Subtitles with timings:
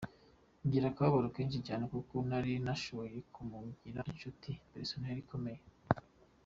[0.65, 5.61] Ngira akababaro kenshi cyane kuko nari nashoboye kumugira inshuti personnel ikomeye.